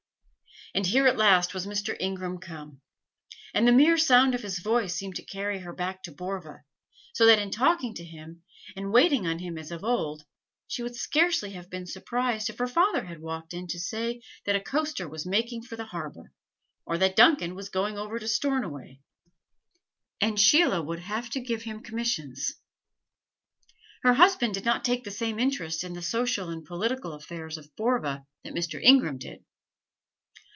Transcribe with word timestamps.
And 0.73 0.85
here 0.85 1.05
at 1.05 1.17
last 1.17 1.53
was 1.53 1.67
Mr. 1.67 1.97
Ingram 1.99 2.37
come; 2.37 2.79
and 3.53 3.67
the 3.67 3.73
mere 3.73 3.97
sound 3.97 4.33
of 4.33 4.41
his 4.41 4.59
voice 4.59 4.95
seemed 4.95 5.15
to 5.17 5.21
carry 5.25 5.59
her 5.59 5.73
back 5.73 6.01
to 6.03 6.13
Borva, 6.13 6.61
so 7.13 7.25
that 7.25 7.39
in 7.39 7.51
talking 7.51 7.93
to 7.95 8.05
him 8.05 8.41
and 8.77 8.93
waiting 8.93 9.27
on 9.27 9.39
him 9.39 9.57
as 9.57 9.69
of 9.69 9.83
old, 9.83 10.23
she 10.69 10.81
would 10.81 10.95
scarcely 10.95 11.51
have 11.51 11.69
been 11.69 11.85
surprised 11.85 12.49
if 12.49 12.57
her 12.57 12.69
father 12.69 13.03
had 13.03 13.19
walked 13.19 13.53
in 13.53 13.67
to 13.67 13.77
say 13.81 14.21
that 14.45 14.55
a 14.55 14.61
coaster 14.61 15.09
was 15.09 15.25
making 15.25 15.63
for 15.63 15.75
the 15.75 15.83
harbor, 15.87 16.31
or 16.85 16.97
that 16.97 17.17
Duncan 17.17 17.53
was 17.53 17.67
going 17.67 17.97
over 17.97 18.17
to 18.17 18.25
Stornoway, 18.29 19.01
and 20.21 20.39
Sheila 20.39 20.81
would 20.81 20.99
have 20.99 21.29
to 21.31 21.41
give 21.41 21.63
him 21.63 21.83
commissions. 21.83 22.53
Her 24.03 24.13
husband 24.13 24.53
did 24.53 24.63
not 24.63 24.85
take 24.85 25.03
the 25.03 25.11
same 25.11 25.37
interest 25.37 25.83
in 25.83 25.91
the 25.95 26.01
social 26.01 26.47
and 26.47 26.63
political 26.63 27.11
affairs 27.11 27.57
of 27.57 27.75
Borva 27.75 28.25
that 28.45 28.53
Mr. 28.53 28.81
Ingram 28.81 29.17
did. 29.17 29.43